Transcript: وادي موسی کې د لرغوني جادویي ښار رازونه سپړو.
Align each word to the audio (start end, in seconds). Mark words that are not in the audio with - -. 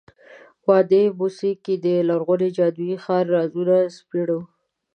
وادي 0.67 1.03
موسی 1.19 1.51
کې 1.63 1.73
د 1.85 1.87
لرغوني 2.09 2.49
جادویي 2.57 2.97
ښار 3.03 3.25
رازونه 3.35 3.75
سپړو. 3.97 4.39